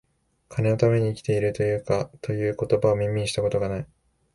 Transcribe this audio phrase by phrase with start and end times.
[0.49, 1.75] 金のために生きている、とい
[2.49, 3.85] う言葉は、耳にした事が無い